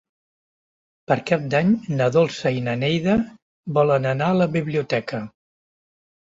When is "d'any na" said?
1.51-2.07